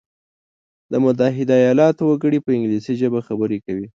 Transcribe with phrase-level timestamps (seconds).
[0.91, 3.85] د متحده ایلاتو وګړي په انګلیسي ژبه خبري کوي.